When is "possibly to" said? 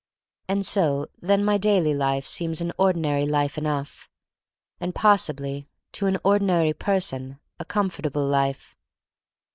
4.95-6.07